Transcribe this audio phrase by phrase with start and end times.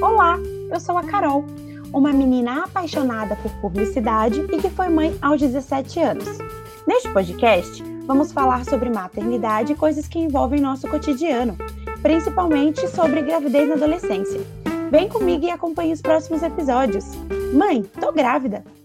[0.00, 0.38] Olá,
[0.70, 1.44] eu sou a Carol,
[1.92, 6.38] uma menina apaixonada por publicidade e que foi mãe aos 17 anos.
[6.86, 11.56] Neste podcast, vamos falar sobre maternidade e coisas que envolvem nosso cotidiano,
[12.00, 14.40] principalmente sobre gravidez na adolescência.
[14.88, 17.04] Vem comigo e acompanhe os próximos episódios.
[17.52, 18.77] Mãe, tô grávida!